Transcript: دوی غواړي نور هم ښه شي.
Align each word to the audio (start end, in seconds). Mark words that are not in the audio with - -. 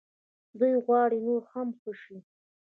دوی 0.59 0.73
غواړي 0.85 1.17
نور 1.27 1.41
هم 1.53 1.67
ښه 1.79 1.91
شي. 2.01 2.17